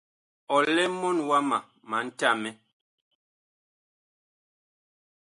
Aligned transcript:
Ɔ 0.55 0.57
lɛ 0.75 0.83
mɔɔn 0.99 1.17
wama 1.29 1.57
ma 1.89 1.97
ntamɛ. 2.07 2.49